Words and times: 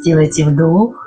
Сделайте 0.00 0.46
вдох. 0.46 1.06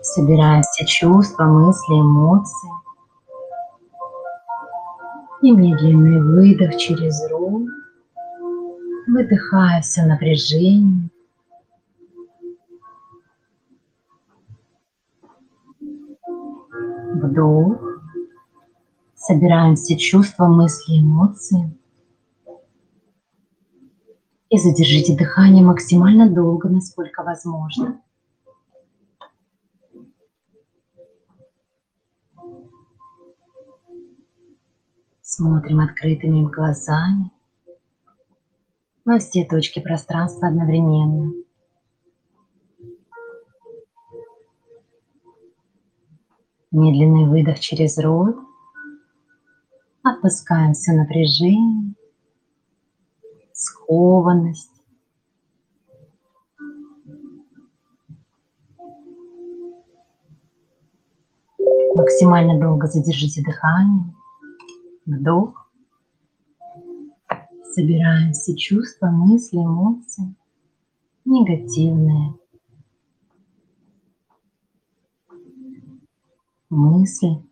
Собираем 0.00 0.62
все 0.62 0.86
чувства, 0.86 1.44
мысли, 1.44 2.00
эмоции. 2.00 2.70
И 5.42 5.50
медленный 5.50 6.22
выдох 6.22 6.78
через 6.78 7.30
рот. 7.30 7.64
Выдыхая 9.06 9.82
все 9.82 10.02
напряжение. 10.06 11.10
Вдох. 17.22 17.82
Собираем 19.14 19.76
все 19.76 19.98
чувства, 19.98 20.46
мысли, 20.46 21.00
эмоции. 21.00 21.70
И 24.56 24.58
задержите 24.58 25.14
дыхание 25.14 25.62
максимально 25.62 26.30
долго, 26.30 26.70
насколько 26.70 27.22
возможно. 27.22 28.00
Смотрим 35.20 35.80
открытыми 35.80 36.50
глазами 36.50 37.30
во 39.04 39.18
все 39.18 39.44
точки 39.44 39.80
пространства 39.80 40.48
одновременно. 40.48 41.34
Медленный 46.70 47.28
выдох 47.28 47.60
через 47.60 47.98
рот. 47.98 48.36
Отпускаем 50.02 50.72
все 50.72 50.92
напряжение, 50.92 51.95
скованность. 53.56 54.70
Максимально 61.94 62.60
долго 62.60 62.86
задержите 62.86 63.42
дыхание. 63.42 64.14
Вдох. 65.06 65.70
Собираем 67.72 68.32
все 68.32 68.54
чувства, 68.54 69.08
мысли, 69.08 69.58
эмоции, 69.58 70.34
негативные. 71.24 72.34
Мысли, 76.68 77.42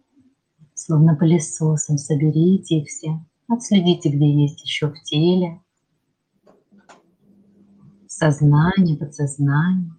словно 0.75 1.15
пылесосом, 1.15 1.99
соберите 1.99 2.81
их 2.81 2.89
все, 2.89 3.21
отследите, 3.49 4.11
где 4.11 4.31
есть 4.43 4.63
еще 4.63 4.89
в 4.89 5.03
теле, 5.03 5.64
сознание, 8.17 8.97
подсознание. 8.97 9.91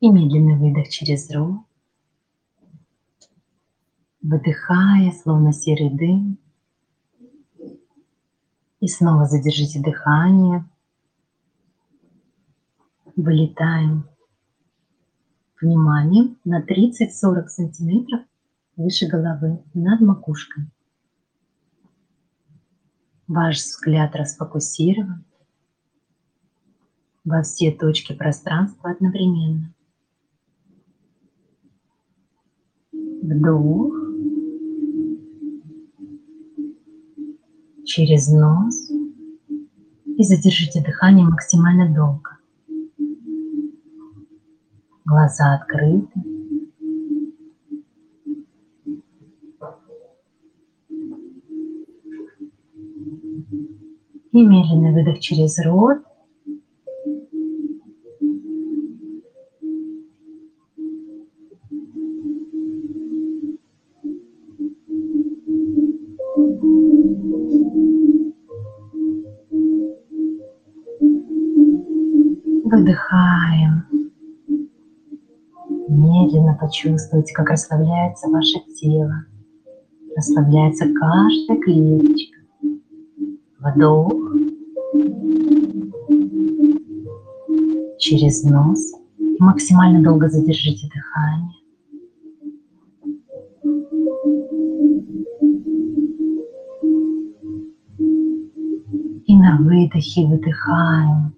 И 0.00 0.10
медленный 0.10 0.58
выдох 0.58 0.88
через 0.88 1.30
рот, 1.30 1.62
выдыхая, 4.20 5.10
словно 5.12 5.52
серый 5.52 5.90
дым. 5.90 6.38
И 8.80 8.88
снова 8.88 9.24
задержите 9.24 9.80
дыхание. 9.80 10.68
Вылетаем 13.16 14.06
вниманием 15.58 16.38
на 16.44 16.60
30-40 16.60 17.46
сантиметров 17.48 18.20
выше 18.76 19.06
головы, 19.06 19.64
над 19.72 20.02
макушкой. 20.02 20.64
Ваш 23.28 23.56
взгляд 23.56 24.14
расфокусирован 24.14 25.24
во 27.24 27.42
все 27.42 27.72
точки 27.72 28.12
пространства 28.14 28.90
одновременно. 28.90 29.74
Вдох. 32.92 33.92
Через 37.84 38.28
нос. 38.28 38.90
И 40.18 40.22
задержите 40.22 40.82
дыхание 40.82 41.26
максимально 41.26 41.92
долго. 41.92 42.38
Глаза 45.04 45.54
открыты. 45.54 46.25
И 54.36 54.42
медленный 54.42 54.92
выдох 54.92 55.18
через 55.18 55.58
рот. 55.64 55.96
Выдыхаем. 72.62 73.86
Медленно 75.88 76.58
почувствуйте, 76.60 77.32
как 77.32 77.48
расслабляется 77.48 78.28
ваше 78.28 78.58
тело. 78.78 79.24
Расслабляется 80.14 80.84
каждая 80.92 81.58
клеточка. 81.58 82.36
Вдох. 83.60 84.25
Через 88.08 88.44
нос. 88.44 88.92
Максимально 89.40 90.00
долго 90.00 90.28
задержите 90.28 90.88
дыхание. 90.94 91.50
И 99.26 99.34
на 99.34 99.58
выдохе 99.58 100.24
выдыхаем 100.24 101.34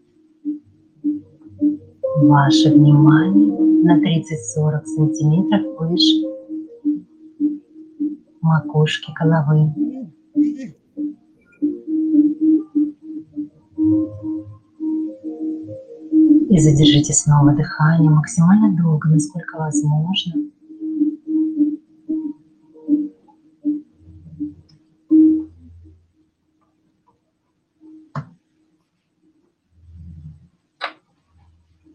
ваше 2.17 2.75
внимание 2.75 3.85
на 3.85 3.99
30-40 3.99 4.85
сантиметров 4.85 5.63
выше 5.81 6.27
макушки 8.43 9.11
головы. 9.19 9.73
И 16.59 16.61
задержите 16.61 17.13
снова 17.13 17.55
дыхание 17.55 18.11
максимально 18.11 18.77
долго, 18.77 19.09
насколько 19.09 19.59
возможно. 19.59 20.35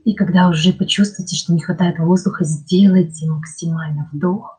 И 0.06 0.14
когда 0.16 0.48
уже 0.48 0.72
почувствуете, 0.72 1.36
что 1.36 1.52
не 1.52 1.60
хватает 1.60 2.00
воздуха, 2.00 2.46
сделайте 2.46 3.30
максимально 3.30 4.10
вдох. 4.14 4.53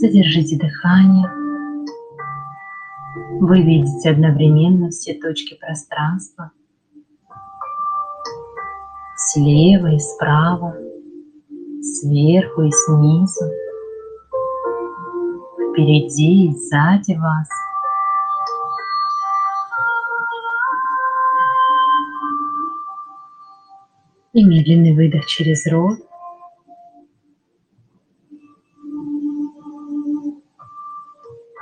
Задержите 0.00 0.56
дыхание. 0.58 1.28
Вы 3.40 3.62
видите 3.62 4.10
одновременно 4.10 4.90
все 4.90 5.14
точки 5.14 5.54
пространства. 5.54 6.52
Слева 9.16 9.92
и 9.94 9.98
справа 9.98 10.76
сверху 12.00 12.62
и 12.62 12.70
снизу, 12.70 13.44
впереди 15.70 16.46
и 16.46 16.54
сзади 16.54 17.18
вас. 17.18 17.48
И 24.32 24.44
медленный 24.44 24.94
выдох 24.94 25.26
через 25.26 25.66
рот. 25.66 25.98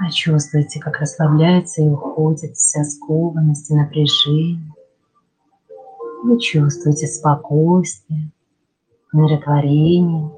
Почувствуйте, 0.06 0.78
как 0.78 1.00
расслабляется 1.00 1.82
и 1.82 1.88
уходит 1.88 2.56
вся 2.56 2.84
скованность 2.84 3.72
и 3.72 3.74
напряжение. 3.74 4.72
Вы 6.22 6.38
чувствуете 6.38 7.08
спокойствие, 7.08 8.30
умиротворением 9.12 10.30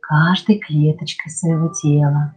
каждой 0.00 0.60
клеточкой 0.60 1.32
своего 1.32 1.70
тела. 1.70 2.36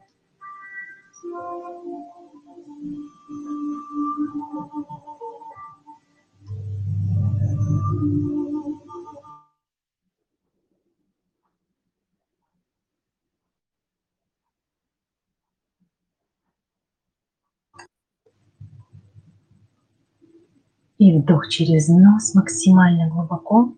И 21.01 21.11
вдох 21.17 21.47
через 21.47 21.87
нос 21.87 22.35
максимально 22.35 23.09
глубоко. 23.09 23.73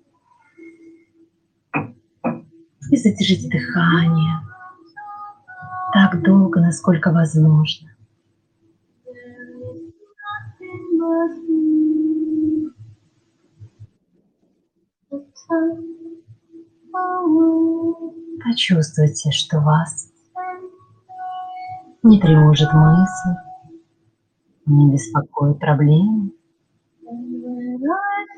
И 2.92 2.98
задержите 2.98 3.48
дыхание 3.48 4.42
так 5.94 6.22
долго, 6.22 6.60
насколько 6.60 7.14
возможно. 7.14 7.88
Почувствуйте, 18.44 19.31
что 19.31 19.62
вас 19.62 20.12
не 22.04 22.19
тревожит 22.19 22.74
мысль, 22.74 23.40
не 24.66 24.92
беспокоит 24.92 25.58
проблемы. 25.60 26.32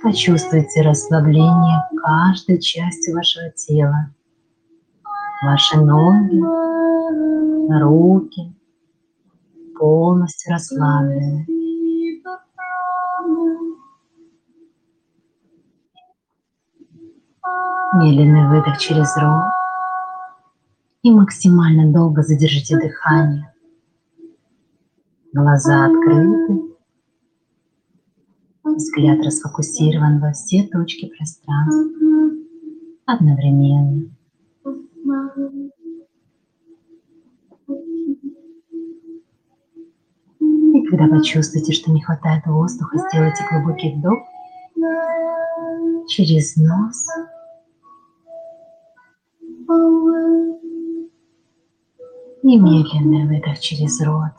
Почувствуйте 0.06 0.84
расслабление 0.84 1.82
каждой 2.04 2.62
части 2.62 3.10
вашего 3.10 3.50
тела. 3.50 4.14
Ваши 5.44 5.78
ноги, 5.78 6.44
руки 7.82 8.56
полностью 9.76 10.52
расслаблены. 10.52 11.48
Медленный 17.96 18.48
выдох 18.50 18.78
через 18.78 19.18
рот. 19.18 19.46
И 21.02 21.10
максимально 21.10 21.92
долго 21.92 22.22
задержите 22.22 22.78
дыхание. 22.78 23.52
Глаза 25.34 25.86
открыты. 25.86 26.65
Взгляд 28.76 29.26
расфокусирован 29.26 30.20
во 30.20 30.34
все 30.34 30.64
точки 30.64 31.08
пространства 31.08 32.32
одновременно. 33.06 34.10
И 40.40 40.88
когда 40.88 41.08
почувствуете, 41.08 41.72
что 41.72 41.94
не 41.94 42.02
хватает 42.02 42.46
воздуха, 42.48 42.98
сделайте 42.98 43.46
глубокий 43.50 43.96
вдох 43.96 44.20
через 46.10 46.58
нос. 46.58 47.08
И 52.44 52.60
медленный 52.60 53.26
выдох 53.26 53.58
через 53.60 54.02
рот. 54.02 54.34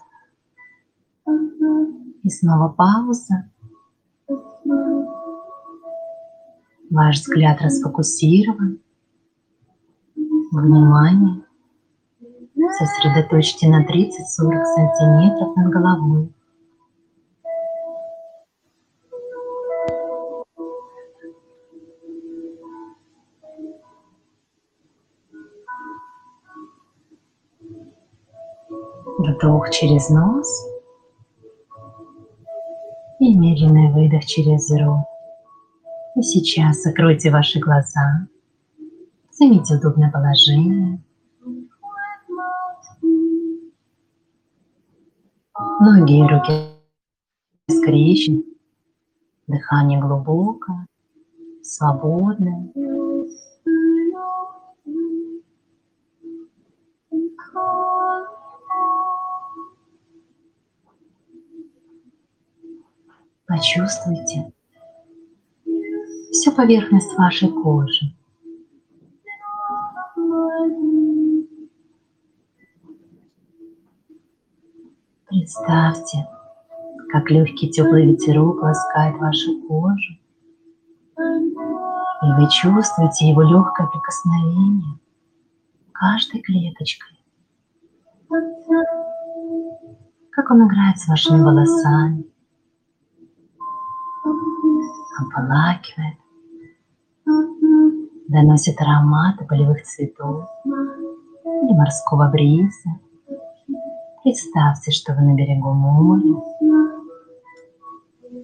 И 2.22 2.28
снова 2.28 2.68
пауза. 2.68 3.50
Ваш 6.90 7.20
взгляд 7.20 7.60
расфокусирован. 7.62 8.78
Внимание. 10.52 11.42
Сосредоточьте 12.78 13.68
на 13.68 13.84
30-40 13.84 14.10
сантиметров 14.64 15.56
над 15.56 15.70
головой. 15.72 16.32
Вдох 29.18 29.70
через 29.70 30.08
нос 30.08 30.66
и 33.18 33.34
медленный 33.34 33.92
выдох 33.92 34.24
через 34.24 34.70
рот. 34.70 35.15
И 36.16 36.22
сейчас 36.22 36.82
закройте 36.82 37.30
ваши 37.30 37.58
глаза, 37.58 38.26
займите 39.30 39.74
удобное 39.74 40.10
положение. 40.10 40.98
Ноги 45.78 46.18
и 46.18 46.22
руки 46.22 46.52
скрещены, 47.68 48.44
дыхание 49.46 50.00
глубокое, 50.00 50.86
свободное. 51.62 52.72
Почувствуйте 63.46 64.55
всю 66.32 66.52
поверхность 66.52 67.16
вашей 67.16 67.48
кожи. 67.48 68.14
Представьте, 75.28 76.26
как 77.10 77.30
легкий 77.30 77.70
теплый 77.70 78.06
ветерок 78.06 78.62
ласкает 78.62 79.16
вашу 79.18 79.60
кожу, 79.66 80.14
и 82.22 82.32
вы 82.32 82.48
чувствуете 82.50 83.28
его 83.28 83.42
легкое 83.42 83.86
прикосновение 83.86 84.98
каждой 85.92 86.40
клеточкой, 86.40 87.18
как 90.30 90.50
он 90.50 90.66
играет 90.66 90.98
с 90.98 91.08
вашими 91.08 91.42
волосами, 91.42 92.24
обволакивает, 95.18 96.18
доносит 98.28 98.80
ароматы 98.80 99.44
полевых 99.44 99.82
цветов 99.82 100.48
или 100.64 101.72
морского 101.72 102.28
бриза. 102.28 102.90
Представьте, 104.22 104.90
что 104.90 105.14
вы 105.14 105.22
на 105.22 105.34
берегу 105.34 105.72
моря. 105.72 106.40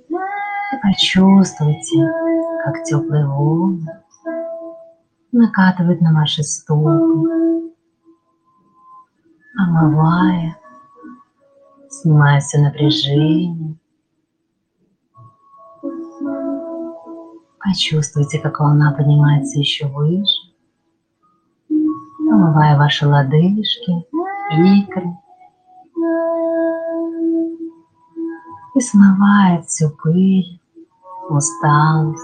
И 0.09 0.77
почувствуйте, 0.83 2.11
как 2.65 2.85
теплые 2.85 3.27
волны 3.27 4.03
накатывают 5.33 6.01
на 6.01 6.13
ваши 6.13 6.43
стопы, 6.43 7.73
омывая, 9.59 10.57
снимая 11.89 12.41
все 12.41 12.59
напряжение, 12.59 13.77
Почувствуйте, 17.73 18.39
как 18.39 18.61
волна 18.61 18.93
поднимается 18.93 19.59
еще 19.59 19.87
выше, 19.87 20.53
омывая 21.71 22.77
ваши 22.77 23.09
лодыжки, 23.09 24.07
икры. 24.51 25.17
И 28.75 28.81
смывает 28.81 29.65
всю 29.65 29.89
пыль, 29.89 30.61
усталость. 31.31 32.21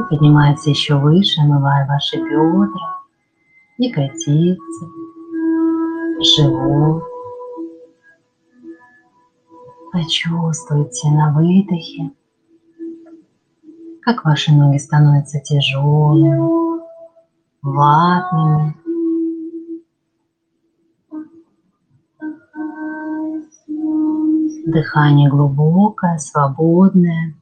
И 0.00 0.02
поднимается 0.08 0.70
еще 0.70 0.96
выше, 0.96 1.40
омывая 1.40 1.86
ваши 1.86 2.16
бедра, 2.16 2.98
ягодицы, 3.78 4.86
живот. 6.20 7.04
Почувствуйте 9.92 11.10
на 11.10 11.32
выдохе, 11.32 12.12
как 14.02 14.24
ваши 14.24 14.52
ноги 14.52 14.78
становятся 14.78 15.40
тяжелыми, 15.40 16.80
ватными. 17.62 18.76
Дыхание 24.66 25.28
глубокое, 25.28 26.18
свободное. 26.18 27.34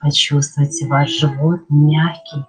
Почувствуйте 0.00 0.88
ваш 0.88 1.10
живот 1.10 1.60
мягкий, 1.68 2.44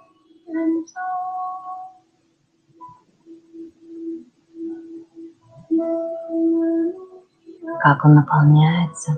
как 7.85 8.03
он 8.03 8.15
наполняется 8.15 9.15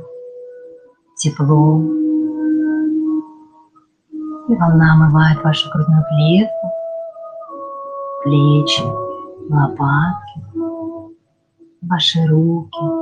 теплом. 1.16 1.88
И 4.50 4.56
волна 4.56 4.94
омывает 4.94 5.42
вашу 5.42 5.70
грудную 5.72 6.04
клетку, 6.10 6.72
плечи, 8.24 8.84
лопатки, 9.50 10.42
ваши 11.82 12.26
руки. 12.26 12.97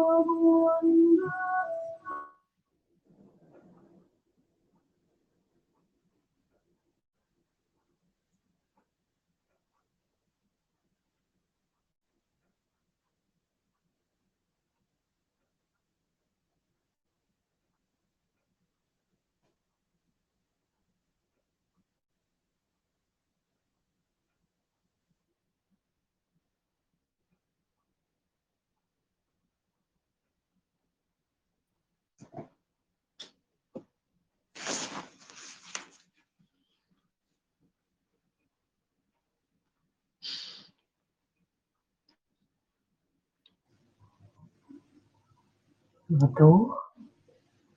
Вдох, 46.07 46.93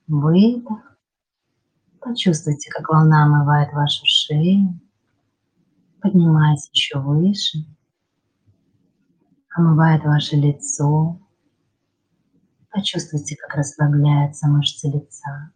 выдох. 0.07 0.97
Почувствуйте, 1.99 2.69
как 2.71 2.87
волна 2.89 3.25
омывает 3.25 3.73
вашу 3.73 4.05
шею, 4.05 4.79
поднимаясь 5.99 6.69
еще 6.71 6.99
выше, 6.99 7.65
омывает 9.55 10.03
ваше 10.03 10.35
лицо. 10.35 11.19
Почувствуйте, 12.69 13.35
как 13.35 13.55
расслабляются 13.55 14.47
мышцы 14.47 14.87
лица. 14.87 15.51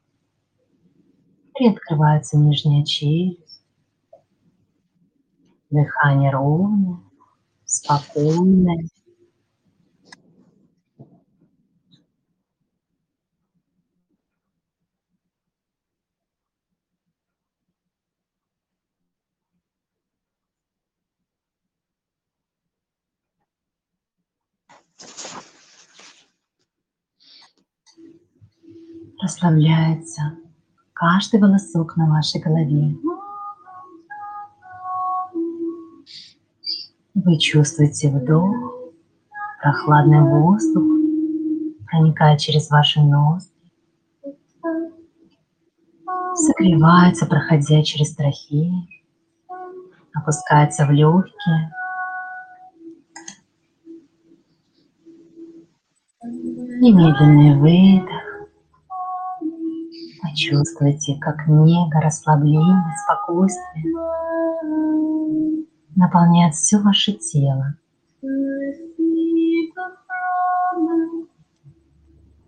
Приоткрывается 1.54 2.38
нижняя 2.38 2.84
челюсть. 2.84 3.64
Дыхание 5.70 6.32
ровное, 6.32 7.00
спокойное. 7.66 8.88
Расслабляется 29.24 30.38
каждый 30.92 31.40
волосок 31.40 31.96
на 31.96 32.10
вашей 32.10 32.42
голове. 32.42 32.98
Вы 37.14 37.40
чувствуете 37.40 38.10
вдох, 38.10 38.92
прохладный 39.62 40.20
воздух 40.20 40.84
проникает 41.90 42.42
через 42.42 42.70
ваши 42.70 43.00
ноздри, 43.00 43.54
согревается, 46.36 47.26
проходя 47.26 47.82
через 47.82 48.14
трахеи, 48.18 48.74
опускается 50.14 50.86
в 50.86 50.92
легкие. 50.92 51.74
Немедленный 56.24 57.58
выдох. 57.58 58.23
Почувствуйте, 60.34 61.16
как 61.22 61.48
нега, 61.48 62.02
расслабление, 62.02 62.96
спокойствие 63.06 63.84
наполняет 65.96 66.56
все 66.56 66.80
ваше 66.80 67.14
тело. 67.14 67.76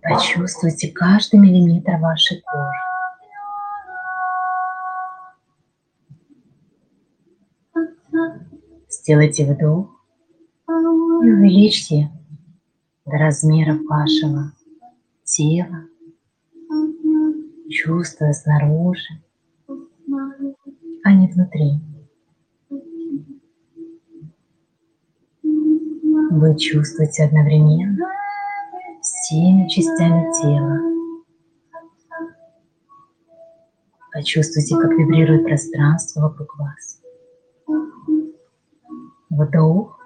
Почувствуйте 0.01 0.91
каждый 0.91 1.39
миллиметр 1.39 1.97
вашей 1.97 2.41
кожи. 2.41 2.71
Сделайте 8.89 9.45
вдох 9.45 10.03
и 10.67 10.71
увеличьте 10.71 12.09
до 13.05 13.17
размеров 13.17 13.77
вашего 13.87 14.53
тела, 15.23 15.83
чувствуя 17.85 18.33
снаружи, 18.33 19.21
а 21.03 21.13
не 21.13 21.27
внутри. 21.27 21.73
Вы 26.31 26.57
чувствуете 26.57 27.25
одновременно 27.25 28.07
всеми 29.01 29.67
частями 29.67 30.31
тела. 30.41 30.79
Почувствуйте, 34.11 34.75
как 34.75 34.91
вибрирует 34.91 35.45
пространство 35.45 36.21
вокруг 36.21 36.57
вас. 36.57 37.01
Вдох. 39.29 39.99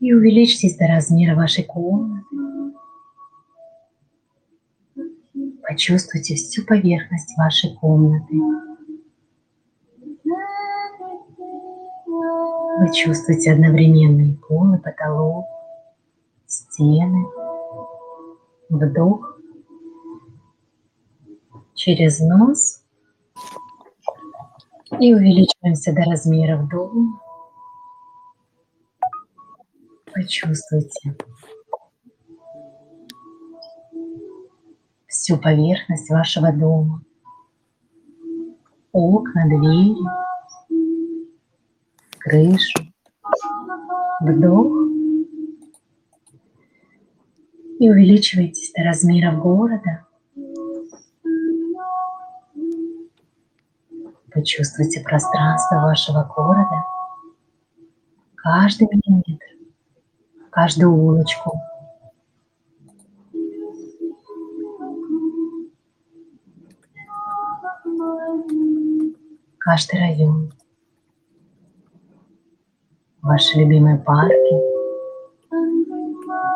И 0.00 0.12
увеличьтесь 0.14 0.76
до 0.76 0.86
размера 0.86 1.36
вашей 1.36 1.62
комнаты. 1.62 2.09
Почувствуйте 5.90 6.36
всю 6.36 6.64
поверхность 6.64 7.36
вашей 7.36 7.74
комнаты. 7.74 8.32
Вы 12.78 12.94
чувствуете 12.94 13.50
одновременно 13.52 14.30
и 14.30 14.36
пол, 14.36 14.74
и 14.74 14.78
потолок, 14.78 15.46
стены. 16.46 17.26
Вдох 18.68 19.40
через 21.74 22.20
нос 22.20 22.84
и 25.00 25.12
увеличиваемся 25.12 25.92
до 25.92 26.02
размеров 26.02 26.68
дома. 26.68 27.20
Почувствуйте 30.14 31.16
всю 35.10 35.36
поверхность 35.36 36.08
вашего 36.08 36.52
дома. 36.52 37.02
Окна, 38.92 39.44
двери, 39.46 39.96
крышу. 42.18 42.78
Вдох. 44.20 44.72
И 47.80 47.90
увеличивайтесь 47.90 48.72
до 48.72 48.84
размеров 48.84 49.40
города. 49.40 50.06
Почувствуйте 54.32 55.00
пространство 55.00 55.76
вашего 55.76 56.22
города. 56.22 56.84
Каждый 58.36 58.88
миллиметр, 58.88 59.46
каждую 60.50 60.92
улочку. 60.92 61.58
Каждый 69.70 70.00
район 70.00 70.52
ваши 73.22 73.56
любимые 73.56 73.98
парки, 73.98 74.56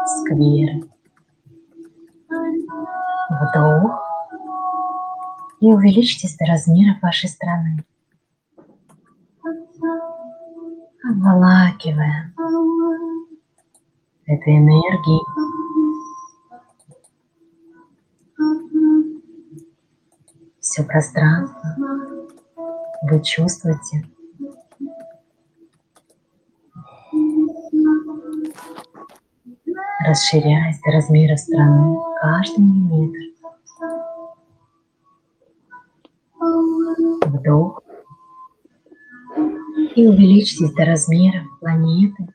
скверы. 0.04 0.83
Вдох 3.30 4.02
и 5.61 5.66
увеличьтесь 5.66 6.37
до 6.37 6.47
размеров 6.47 7.00
вашей 7.02 7.28
страны. 7.28 7.85
Обволакивая 11.09 12.35
этой 14.26 14.59
энергией 14.59 15.23
все 20.59 20.83
пространство 20.83 22.13
вы 23.11 23.23
чувствуете 23.23 24.04
расширяясь 30.06 30.80
до 30.80 30.92
размера 30.92 31.37
страны 31.37 31.99
каждый 32.20 32.61
миллиметр. 32.61 33.18
Вдох. 37.26 37.82
И 39.96 40.06
увеличьтесь 40.06 40.73
до 40.73 40.84
размера 40.84 41.44
планеты. 41.61 42.26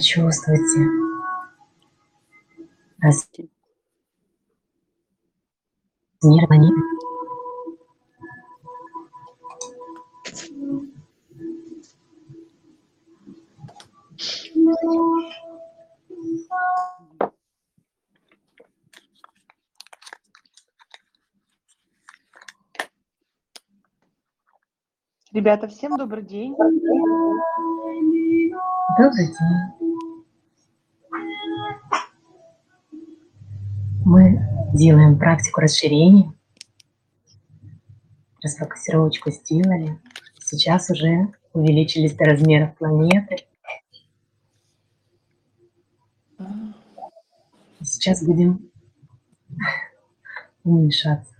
Почувствуйте 0.00 0.80
размер 3.02 3.50
планеты. 6.46 6.80
Ребята, 25.32 25.68
всем 25.68 25.98
добрый 25.98 26.22
день. 26.22 26.56
Добрый 28.96 29.26
день. 29.26 29.79
Делаем 34.80 35.18
практику 35.18 35.60
расширения. 35.60 36.32
Расфокусировочку 38.42 39.30
сделали. 39.30 40.00
Сейчас 40.38 40.88
уже 40.88 41.34
увеличились 41.52 42.14
до 42.14 42.24
размеров 42.24 42.74
планеты. 42.76 43.44
Сейчас 47.82 48.24
будем 48.24 48.70
уменьшаться. 50.64 51.34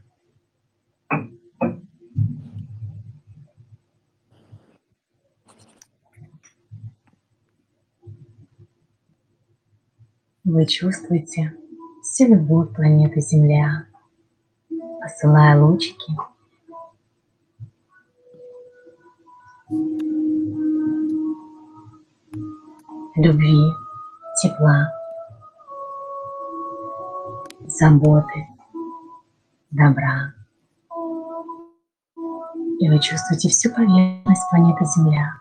Вы 10.45 10.67
чувствуете 10.67 11.55
всю 12.11 12.27
любовь 12.27 12.75
планеты 12.75 13.21
Земля, 13.21 13.87
посылая 15.01 15.63
лучики 15.63 16.13
любви, 23.15 23.63
тепла, 24.43 24.93
заботы, 27.69 28.49
добра. 29.71 30.35
И 32.81 32.89
вы 32.89 32.99
чувствуете 32.99 33.51
всю 33.51 33.71
поверхность 33.71 34.51
планеты 34.51 34.85
Земля. 34.85 35.35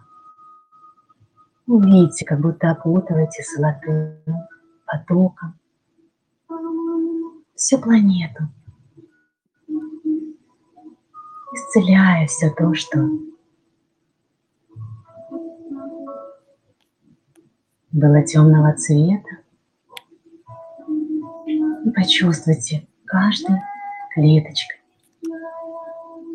Видите, 1.66 2.26
как 2.26 2.40
будто 2.42 2.70
окутываете 2.70 3.44
золотым 3.56 4.22
потоком 4.86 5.60
всю 7.60 7.78
планету, 7.78 8.48
исцеляя 11.54 12.26
все 12.26 12.50
то, 12.50 12.74
что 12.74 12.98
было 17.92 18.24
темного 18.24 18.74
цвета. 18.78 19.30
И 21.86 21.92
почувствуйте 21.92 22.88
каждой 23.06 23.60
клеточкой 24.14 24.78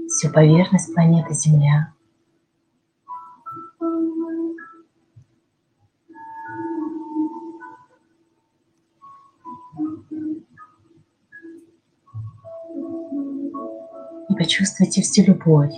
всю 0.09 0.31
поверхность 0.31 0.95
планеты 0.95 1.33
Земля. 1.33 1.94
Почувствуйте 14.37 15.03
всю 15.03 15.23
любовь. 15.25 15.75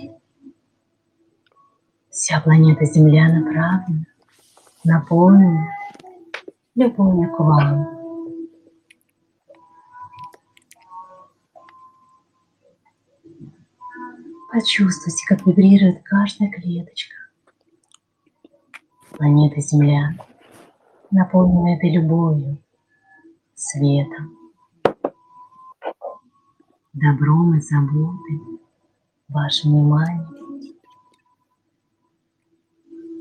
Вся 2.09 2.41
планета 2.41 2.85
Земля 2.85 3.27
направлена 3.27 4.05
наполнена 4.83 5.67
любовью 6.75 7.35
к 7.35 7.39
вам. 7.39 7.97
Почувствуйте, 14.51 15.25
как 15.27 15.45
вибрирует 15.45 16.01
каждая 16.03 16.49
клеточка. 16.49 17.15
Планета 19.11 19.61
Земля 19.61 20.15
наполнена 21.11 21.75
этой 21.75 21.91
любовью, 21.91 22.57
светом, 23.53 24.36
добром 26.97 27.55
и 27.55 27.61
заботой, 27.61 28.41
вашим 29.27 29.71
вниманием. 29.71 30.75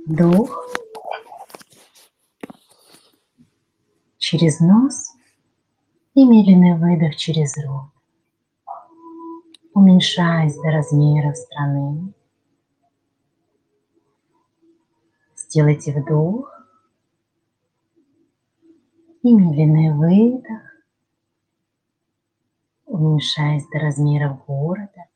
Вдох 0.06 0.66
через 4.16 4.60
нос 4.60 5.12
и 6.14 6.24
медленный 6.24 6.78
выдох 6.78 7.16
через 7.16 7.54
рот, 7.58 7.90
уменьшаясь 9.74 10.56
до 10.56 10.70
размеров 10.70 11.36
страны. 11.36 12.14
Сделайте 15.36 15.92
вдох 15.92 16.50
и 19.22 19.34
медленный 19.34 19.92
выдох, 19.92 20.65
уменьшаясь 22.96 23.68
до 23.68 23.78
размеров 23.78 24.44
города. 24.46 25.06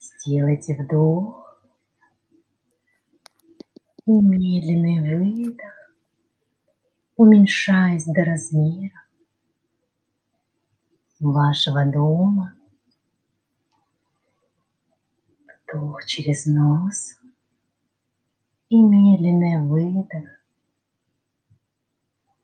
Сделайте 0.00 0.74
вдох 0.74 1.62
и 4.06 4.10
медленный 4.10 5.18
выдох, 5.18 5.92
уменьшаясь 7.16 8.06
до 8.06 8.24
размера 8.24 9.02
вашего 11.20 11.84
дома. 11.84 12.54
Вдох 15.66 16.06
через 16.06 16.46
нос 16.46 17.20
и 18.70 18.80
медленный 18.80 19.60
выдох 19.60 20.26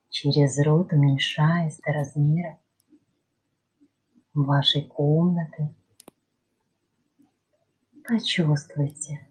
через 0.09 0.59
рот, 0.59 0.93
уменьшаясь 0.93 1.79
до 1.79 1.91
размера 1.91 2.59
вашей 4.43 4.83
комнаты. 4.83 5.73
Почувствуйте 8.07 9.27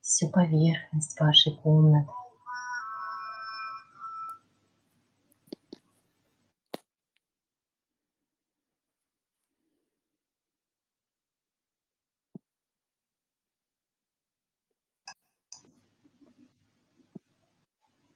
всю 0.00 0.28
поверхность 0.28 1.18
вашей 1.18 1.56
комнаты. 1.56 2.10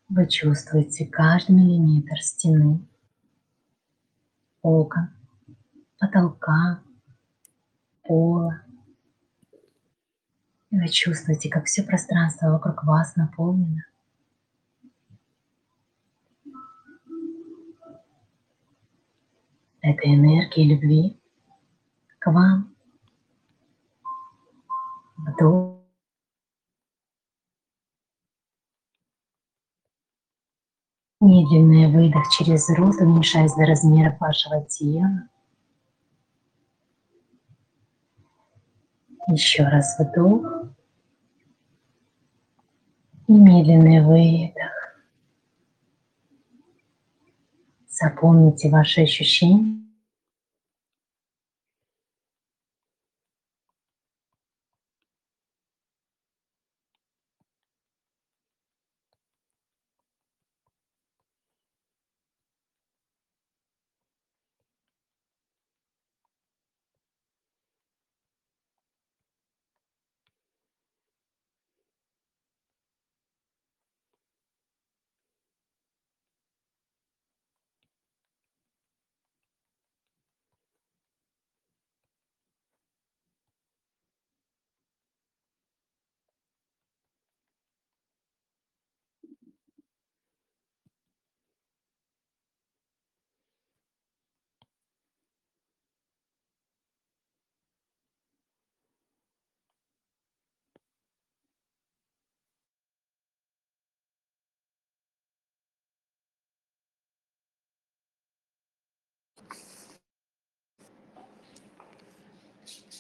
Вы 0.09 0.27
чувствуете 0.27 1.07
каждый 1.07 1.53
миллиметр 1.53 2.21
стены, 2.21 2.85
окон, 4.61 5.09
потолка, 6.01 6.83
пола. 8.03 8.63
И 10.71 10.79
вы 10.79 10.89
чувствуете, 10.89 11.51
как 11.51 11.67
все 11.67 11.83
пространство 11.83 12.51
вокруг 12.51 12.85
вас 12.85 13.15
наполнено 13.17 13.85
этой 19.83 20.15
энергией 20.15 20.75
любви 20.75 21.21
к 22.19 22.31
вам. 22.31 22.75
Вдох. 25.17 25.81
Медленный 31.21 31.93
выдох 31.93 32.31
через 32.31 32.71
рот, 32.71 32.97
уменьшаясь 33.01 33.55
до 33.55 33.67
размера 33.67 34.17
вашего 34.19 34.65
тела. 34.65 35.29
Еще 39.29 39.65
раз 39.65 39.99
вдох. 39.99 40.65
И 43.29 43.33
медленный 43.33 44.03
выдох. 44.03 44.73
Запомните 47.89 48.71
ваши 48.71 49.03
ощущения. 49.03 49.80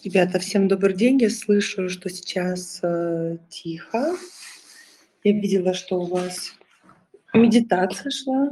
Ребята, 0.02 0.38
всем 0.38 0.66
добрый 0.66 0.94
день. 0.94 1.18
Я 1.20 1.28
слышу, 1.28 1.90
что 1.90 2.08
сейчас 2.08 2.80
э, 2.82 3.36
тихо. 3.50 4.16
Я 5.24 5.32
видела, 5.32 5.74
что 5.74 5.96
у 5.96 6.06
вас 6.06 6.54
медитация 7.34 8.10
шла. 8.10 8.48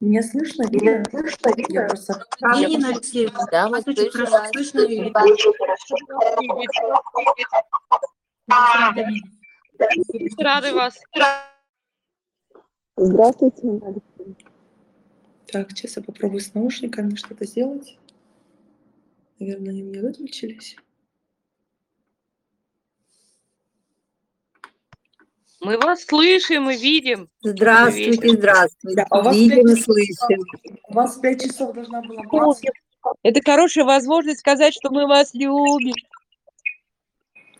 Меня 0.00 0.24
слышно? 0.24 0.64
Меня 0.64 1.04
слышно? 1.08 1.52
Я 1.68 1.84
просто... 1.84 2.24
я 2.40 2.64
Ирина 2.64 2.88
просто- 2.88 2.88
Алексеевна, 2.88 3.46
Да, 3.52 3.68
вас 3.68 3.86
очень 3.86 4.10
хорошо 4.10 4.44
слышно 4.52 4.80
видно. 4.86 5.12
Рады 10.38 10.72
вас. 10.74 10.98
Здравствуйте, 12.96 13.62
Алексей. 13.62 14.36
Так, 15.46 15.70
сейчас 15.70 15.96
я 15.98 16.02
попробую 16.02 16.40
с 16.40 16.52
наушниками 16.52 17.14
что-то 17.14 17.46
сделать. 17.46 17.96
Наверное, 19.38 19.70
они 19.70 19.82
у 19.82 19.86
меня 19.86 20.00
выключились. 20.02 20.76
Мы 25.60 25.78
вас 25.78 26.04
слышим 26.04 26.68
и 26.70 26.76
видим. 26.76 27.30
Здравствуйте, 27.42 28.36
здравствуйте. 28.36 28.96
Да, 28.96 29.06
а 29.10 29.18
у 29.18 29.22
вас 29.22 29.34
Видим 29.34 29.66
и 29.66 29.74
пять 29.74 29.84
слышим. 29.84 30.40
У 30.88 30.92
вас 30.94 31.16
в 31.16 31.20
5 31.22 31.42
часов 31.42 31.74
должна 31.74 32.02
была 32.02 32.22
быть. 32.22 32.70
Это 33.22 33.40
хорошая 33.42 33.84
возможность 33.84 34.40
сказать, 34.40 34.74
что 34.74 34.90
мы 34.90 35.06
вас 35.06 35.32
любим. 35.32 35.94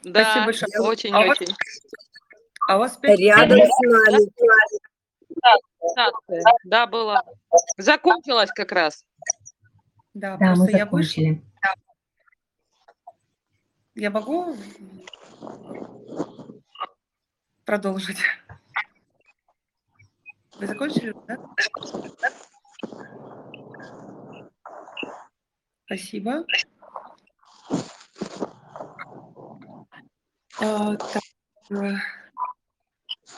Да, 0.03 0.45
большое. 0.45 0.69
А 0.77 0.81
у 0.81 0.85
вас- 0.85 0.91
очень-очень. 0.99 1.55
А 2.69 2.77
у 2.77 2.79
вас 2.81 2.97
5 2.99 3.19
Рядом 3.19 3.59
с 3.59 3.81
нами. 3.81 4.19
Медитация, 5.31 6.43
Да, 6.65 6.87
была. 6.87 7.23
Закончилась 7.79 8.51
как 8.55 8.71
раз. 8.73 9.05
Да, 10.13 10.37
Да, 10.37 10.51
мы 10.51 10.57
просто 10.57 10.77
я 10.77 10.85
вышла. 10.87 10.99
закончили. 11.09 11.43
Я 13.94 14.11
могу 14.11 14.57
продолжить? 17.64 18.18
Вы 20.59 20.66
закончили, 20.66 21.14
да? 21.28 21.38
Спасибо. 25.87 26.44
А, 30.61 30.96
так, 30.96 31.22
э, 31.70 31.94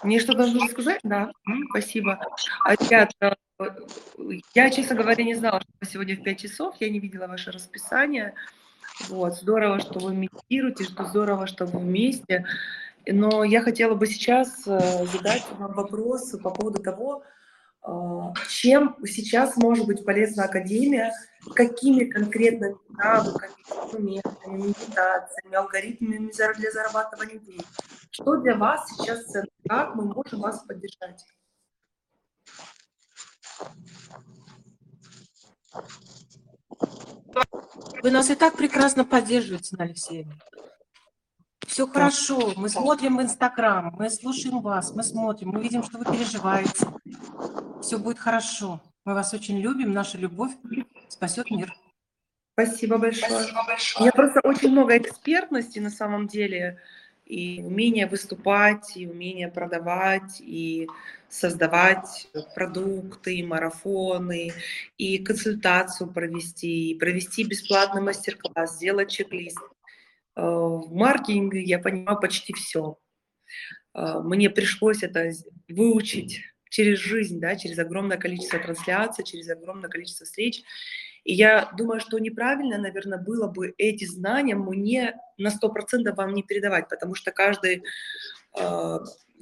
Мне 0.02 0.20
что-то 0.20 0.46
нужно 0.46 0.68
сказать? 0.68 1.00
Да, 1.02 1.30
спасибо. 1.70 2.18
А, 2.64 2.74
Ребят, 2.74 3.12
э, 3.20 3.32
я, 4.54 4.70
честно 4.70 4.96
говоря, 4.96 5.22
не 5.22 5.34
знала, 5.34 5.60
что 5.60 5.90
сегодня 5.90 6.16
в 6.16 6.22
5 6.22 6.40
часов, 6.40 6.76
я 6.80 6.88
не 6.88 7.00
видела 7.00 7.26
ваше 7.26 7.50
расписание. 7.50 8.34
Вот, 9.08 9.34
здорово, 9.34 9.78
что 9.80 9.98
вы 9.98 10.14
медитируете, 10.14 10.84
что 10.84 11.04
здорово, 11.04 11.46
что 11.46 11.66
вы 11.66 11.78
вместе. 11.80 12.46
Но 13.06 13.44
я 13.44 13.60
хотела 13.60 13.94
бы 13.94 14.06
сейчас 14.06 14.66
э, 14.66 15.06
задать 15.06 15.44
вам 15.58 15.74
вопрос 15.74 16.30
по 16.42 16.50
поводу 16.50 16.82
того, 16.82 17.22
э, 17.86 17.90
чем 18.48 18.96
сейчас 19.06 19.56
может 19.56 19.86
быть 19.86 20.04
полезна 20.04 20.44
Академия, 20.44 21.12
какими 21.54 22.04
конкретными 22.04 22.76
навыками, 22.88 23.52
инструментами, 23.70 24.56
медитациями, 24.56 25.54
алгоритмами 25.54 26.30
для 26.56 26.70
зарабатывания 26.72 27.38
денег. 27.38 27.66
Что 28.10 28.36
для 28.36 28.56
вас 28.56 28.88
сейчас 28.90 29.24
ценно? 29.26 29.46
Как 29.68 29.94
мы 29.94 30.06
можем 30.06 30.40
вас 30.40 30.64
поддержать? 30.64 31.24
Вы 38.02 38.10
нас 38.10 38.30
и 38.30 38.34
так 38.34 38.56
прекрасно 38.56 39.04
поддерживаете, 39.04 39.70
Нина 39.72 39.84
Алексеевна. 39.84 40.34
Все 41.66 41.86
хорошо. 41.86 42.52
Мы 42.56 42.68
смотрим 42.68 43.16
в 43.16 43.22
Инстаграм, 43.22 43.94
мы 43.98 44.08
слушаем 44.08 44.60
вас, 44.60 44.94
мы 44.94 45.02
смотрим, 45.02 45.48
мы 45.50 45.60
видим, 45.60 45.82
что 45.82 45.98
вы 45.98 46.04
переживаете. 46.04 46.86
Все 47.82 47.98
будет 47.98 48.18
хорошо. 48.18 48.80
Мы 49.04 49.14
вас 49.14 49.34
очень 49.34 49.58
любим. 49.58 49.92
Наша 49.92 50.18
любовь 50.18 50.52
спасет 51.08 51.50
мир. 51.50 51.74
Спасибо 52.52 52.98
большое. 52.98 53.46
У 53.98 54.00
меня 54.00 54.12
просто 54.12 54.40
очень 54.42 54.70
много 54.70 54.96
экспертности 54.96 55.78
на 55.78 55.90
самом 55.90 56.26
деле, 56.26 56.80
и 57.26 57.60
умение 57.62 58.06
выступать, 58.06 58.96
и 58.96 59.06
умение 59.06 59.48
продавать, 59.48 60.40
и 60.40 60.88
создавать 61.28 62.28
продукты, 62.54 63.36
и 63.36 63.42
марафоны, 63.42 64.52
и 64.96 65.18
консультацию 65.18 66.12
провести, 66.12 66.90
и 66.90 66.98
провести 66.98 67.44
бесплатный 67.44 68.00
мастер-класс, 68.00 68.76
сделать 68.76 69.10
чек-лист. 69.10 69.58
Э, 70.36 70.42
В 70.42 70.94
маркетинге 70.94 71.62
я 71.62 71.78
понимаю 71.78 72.20
почти 72.20 72.52
все. 72.52 72.98
Мне 73.94 74.50
пришлось 74.50 75.02
это 75.02 75.32
выучить 75.68 76.42
через 76.68 76.98
жизнь, 76.98 77.40
да, 77.40 77.56
через 77.56 77.78
огромное 77.78 78.18
количество 78.18 78.58
трансляций, 78.58 79.24
через 79.24 79.48
огромное 79.48 79.88
количество 79.88 80.26
встреч. 80.26 80.62
И 81.26 81.34
я 81.34 81.72
думаю, 81.76 81.98
что 81.98 82.20
неправильно, 82.20 82.78
наверное, 82.78 83.18
было 83.18 83.48
бы 83.48 83.74
эти 83.78 84.04
знания 84.04 84.54
мне 84.54 85.16
на 85.38 85.48
100% 85.48 86.14
вам 86.14 86.34
не 86.34 86.44
передавать, 86.44 86.88
потому 86.88 87.16
что 87.16 87.32
каждый 87.32 87.82
э, 88.56 88.98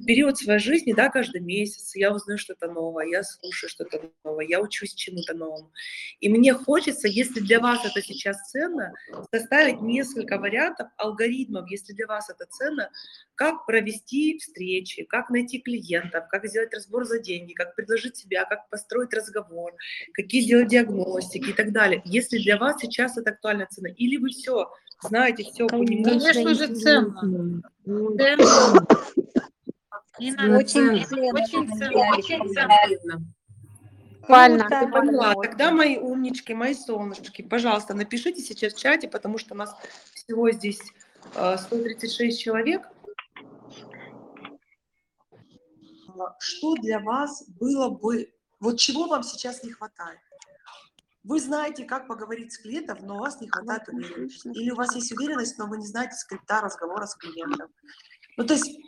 период 0.06 0.38
своей 0.38 0.58
жизни, 0.58 0.92
да, 0.92 1.08
каждый 1.08 1.40
месяц 1.40 1.94
я 1.94 2.12
узнаю 2.12 2.38
что-то 2.38 2.68
новое, 2.68 3.06
я 3.06 3.22
слушаю 3.22 3.70
что-то 3.70 4.10
новое, 4.24 4.46
я 4.46 4.60
учусь 4.60 4.94
чему-то 4.94 5.34
новому. 5.34 5.70
И 6.20 6.28
мне 6.28 6.54
хочется, 6.54 7.08
если 7.08 7.40
для 7.40 7.60
вас 7.60 7.84
это 7.84 8.02
сейчас 8.02 8.50
ценно, 8.50 8.92
составить 9.32 9.80
несколько 9.80 10.38
вариантов 10.38 10.88
алгоритмов, 10.96 11.70
если 11.70 11.92
для 11.92 12.06
вас 12.06 12.30
это 12.30 12.46
ценно, 12.50 12.90
как 13.34 13.66
провести 13.66 14.38
встречи, 14.38 15.04
как 15.04 15.30
найти 15.30 15.60
клиентов, 15.60 16.24
как 16.28 16.46
сделать 16.46 16.72
разбор 16.74 17.04
за 17.04 17.18
деньги, 17.18 17.52
как 17.52 17.74
предложить 17.74 18.16
себя, 18.16 18.44
как 18.44 18.68
построить 18.70 19.12
разговор, 19.12 19.74
какие 20.12 20.42
сделать 20.42 20.68
диагностики 20.68 21.50
и 21.50 21.52
так 21.52 21.72
далее. 21.72 22.02
Если 22.04 22.38
для 22.38 22.58
вас 22.58 22.80
сейчас 22.80 23.16
это 23.16 23.30
актуальная 23.30 23.66
цена, 23.66 23.88
или 23.88 24.16
вы 24.16 24.30
все 24.30 24.70
знаете, 25.02 25.44
все 25.44 25.66
понимаете, 25.66 26.32
Конечно 26.32 26.54
же, 26.54 26.74
ценно. 26.74 27.62
Инна, 30.18 30.58
Очень 30.58 30.90
очень 30.90 31.06
ценно, 31.06 32.16
очень 32.16 32.54
ценно. 32.54 33.34
Я 34.28 34.88
поняла. 34.88 35.34
Тогда, 35.34 35.70
мои 35.70 35.98
умнички, 35.98 36.54
мои 36.54 36.74
солнышки, 36.74 37.42
пожалуйста, 37.42 37.94
напишите 37.94 38.40
сейчас 38.40 38.74
в 38.74 38.78
чате, 38.78 39.08
потому 39.08 39.38
что 39.38 39.54
у 39.54 39.56
нас 39.56 39.76
всего 40.14 40.50
здесь 40.50 40.80
э, 41.34 41.56
136 41.58 42.40
человек. 42.40 42.88
А, 46.18 46.36
Что 46.38 46.74
для 46.76 47.00
вас 47.00 47.44
было 47.60 47.90
бы, 47.90 48.32
вот 48.60 48.78
чего 48.78 49.06
вам 49.06 49.22
сейчас 49.22 49.62
не 49.62 49.72
хватает? 49.72 50.20
Вы 51.22 51.40
знаете, 51.40 51.84
как 51.84 52.06
поговорить 52.06 52.52
с 52.52 52.58
клиентом, 52.58 52.98
но 53.02 53.16
у 53.16 53.20
вас 53.20 53.40
не 53.40 53.48
хватает 53.48 53.88
уверенности. 53.88 54.48
Или 54.48 54.70
у 54.70 54.76
вас 54.76 54.94
есть 54.94 55.10
уверенность, 55.12 55.58
но 55.58 55.66
вы 55.66 55.78
не 55.78 55.86
знаете 55.86 56.16
скрипта 56.16 56.60
разговора 56.60 57.06
с 57.06 57.14
клиентом. 57.14 57.68
Ну, 58.36 58.44
то 58.44 58.54
есть 58.54 58.78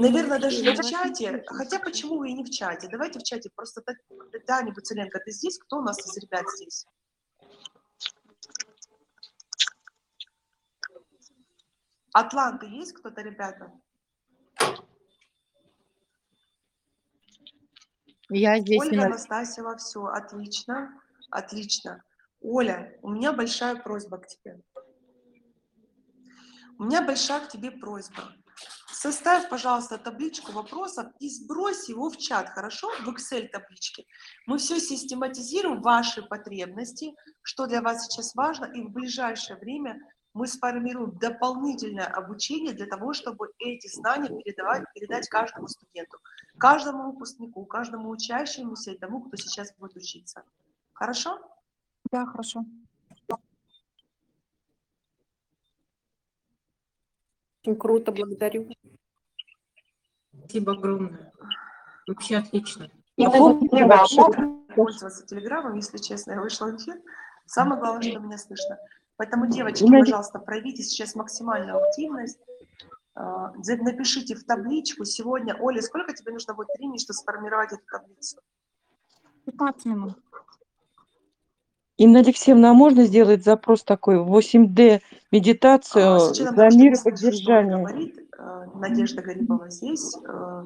Наверное, 0.00 0.38
даже 0.38 0.62
в 0.62 0.82
чате. 0.82 1.42
Хотя 1.46 1.78
почему 1.78 2.18
вы 2.18 2.30
и 2.30 2.34
не 2.34 2.44
в 2.44 2.50
чате? 2.50 2.88
Давайте 2.90 3.18
в 3.18 3.22
чате. 3.22 3.50
Просто 3.54 3.82
Та- 3.82 3.94
Таня 4.46 4.72
Буцеленко, 4.72 5.18
ты 5.20 5.30
здесь? 5.30 5.58
Кто 5.58 5.78
у 5.78 5.82
нас 5.82 5.98
из 5.98 6.16
ребят 6.16 6.44
здесь? 6.56 6.86
Атланты 12.12 12.66
есть 12.66 12.92
кто-то, 12.92 13.22
ребята? 13.22 13.72
Я 18.30 18.58
здесь. 18.60 18.80
Ольга 18.80 18.94
Инна. 18.94 19.06
Анастасьева, 19.06 19.76
все, 19.76 20.04
отлично, 20.06 21.00
отлично. 21.30 22.02
Оля, 22.40 22.96
у 23.02 23.10
меня 23.10 23.32
большая 23.32 23.76
просьба 23.76 24.18
к 24.18 24.26
тебе. 24.26 24.60
У 26.78 26.84
меня 26.84 27.02
большая 27.02 27.44
к 27.46 27.48
тебе 27.48 27.70
просьба. 27.70 28.32
Составь, 28.92 29.48
пожалуйста, 29.50 29.98
табличку 29.98 30.52
вопросов 30.52 31.06
и 31.20 31.28
сбрось 31.28 31.88
его 31.88 32.08
в 32.08 32.16
чат, 32.16 32.48
хорошо? 32.48 32.88
В 33.04 33.08
Excel 33.10 33.48
табличке. 33.48 34.06
Мы 34.46 34.58
все 34.58 34.80
систематизируем, 34.80 35.82
ваши 35.82 36.22
потребности, 36.22 37.14
что 37.42 37.66
для 37.66 37.82
вас 37.82 38.06
сейчас 38.06 38.34
важно, 38.34 38.64
и 38.64 38.80
в 38.82 38.90
ближайшее 38.90 39.58
время 39.58 40.00
мы 40.32 40.46
сформируем 40.46 41.16
дополнительное 41.18 42.06
обучение 42.06 42.72
для 42.72 42.86
того, 42.86 43.12
чтобы 43.12 43.48
эти 43.58 43.88
знания 43.88 44.30
передавать, 44.42 44.84
передать 44.94 45.28
каждому 45.28 45.68
студенту, 45.68 46.18
каждому 46.58 47.12
выпускнику, 47.12 47.64
каждому 47.66 48.10
учащемуся 48.10 48.92
и 48.92 48.98
тому, 48.98 49.22
кто 49.22 49.36
сейчас 49.36 49.72
будет 49.76 49.96
учиться. 49.96 50.44
Хорошо? 50.92 51.38
Да, 52.10 52.26
хорошо. 52.26 52.64
Очень 57.64 57.78
круто, 57.78 58.12
благодарю. 58.12 58.68
Спасибо 60.38 60.72
огромное. 60.72 61.32
Вообще 62.06 62.36
отлично. 62.36 62.90
пользоваться 64.76 65.24
телеграммом, 65.24 65.76
если 65.76 65.96
честно, 65.96 66.32
я 66.32 66.42
вышла 66.42 66.66
в 66.66 66.76
эфир. 66.76 67.00
Самое 67.46 67.80
главное, 67.80 68.02
что 68.02 68.20
меня 68.20 68.36
слышно. 68.36 68.76
Поэтому, 69.16 69.46
девочки, 69.46 69.86
пожалуйста, 69.90 70.40
проявите 70.40 70.82
сейчас 70.82 71.14
максимальную 71.14 71.82
активность. 71.82 72.38
А, 73.14 73.52
Напишите 73.54 74.34
в 74.34 74.44
табличку 74.44 75.06
сегодня. 75.06 75.56
Оля, 75.58 75.80
сколько 75.80 76.12
тебе 76.12 76.32
нужно 76.32 76.52
будет 76.52 76.68
времени, 76.76 76.98
чтобы 76.98 77.14
сформировать 77.14 77.72
эту 77.72 77.82
таблицу? 77.90 78.40
15 79.46 79.84
минут. 79.86 80.18
Инна 81.96 82.20
Алексеевна, 82.20 82.70
а 82.70 82.74
можно 82.74 83.04
сделать 83.04 83.44
запрос 83.44 83.84
такой, 83.84 84.16
8D 84.16 85.00
медитацию 85.30 86.16
А, 86.16 86.18
за 86.18 86.68
мир 86.76 86.92
и 86.92 86.96
что 86.96 87.04
поддержание? 87.04 87.78
говорит 87.78 88.18
э, 88.36 88.66
Надежда 88.74 89.22
Гарипова 89.22 89.70
здесь, 89.70 90.16
э, 90.16 90.64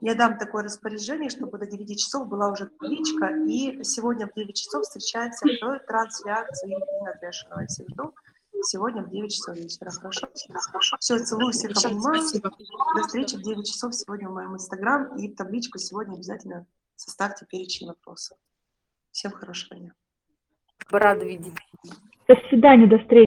я 0.00 0.14
дам 0.14 0.38
такое 0.38 0.64
распоряжение, 0.64 1.30
чтобы 1.30 1.58
до 1.58 1.66
9 1.66 1.98
часов 1.98 2.28
была 2.28 2.50
уже 2.50 2.66
табличка, 2.66 3.34
и 3.48 3.82
сегодня 3.82 4.28
в 4.28 4.34
9 4.34 4.54
часов 4.54 4.84
встречаемся 4.84 5.46
в 5.46 5.78
трансляции 5.86 6.76
Трешинова. 7.20 7.60
Я 7.60 7.66
всех 7.66 7.88
жду 7.88 8.14
сегодня 8.62 9.02
в 9.02 9.10
9 9.10 9.32
часов 9.32 9.56
вечера. 9.56 9.90
Хорошо? 9.90 10.28
Все, 11.00 11.18
целую 11.18 11.52
всех, 11.52 11.72
обнимаю. 11.72 12.22
До 12.94 13.02
встречи 13.02 13.36
в 13.36 13.42
9 13.42 13.66
часов 13.66 13.94
сегодня 13.94 14.28
в 14.28 14.32
моем 14.32 14.54
инстаграм, 14.54 15.16
и 15.16 15.28
в 15.28 15.36
табличку 15.36 15.78
сегодня 15.78 16.14
обязательно 16.14 16.66
составьте 16.94 17.46
перечень 17.46 17.88
вопросов. 17.88 18.38
Всем 19.10 19.32
хорошего 19.32 19.78
дня. 19.80 19.94
Рада 20.90 21.24
видеть. 21.24 21.54
До 22.28 22.36
свидания, 22.48 22.86
до 22.86 22.98
встречи. 22.98 23.22